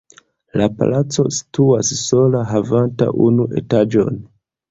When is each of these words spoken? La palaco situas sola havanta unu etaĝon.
La 0.59 0.67
palaco 0.77 1.25
situas 1.39 1.91
sola 1.99 2.41
havanta 2.53 3.09
unu 3.29 3.45
etaĝon. 3.63 4.19